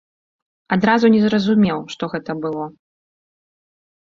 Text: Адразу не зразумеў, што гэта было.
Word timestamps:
Адразу 0.75 1.11
не 1.17 1.19
зразумеў, 1.25 1.79
што 1.97 2.03
гэта 2.15 2.31
было. 2.47 2.65